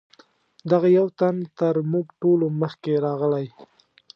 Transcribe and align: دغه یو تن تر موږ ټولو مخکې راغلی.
دغه 0.71 0.87
یو 0.97 1.07
تن 1.19 1.35
تر 1.57 1.75
موږ 1.91 2.05
ټولو 2.21 2.45
مخکې 2.61 2.93
راغلی. 3.05 3.45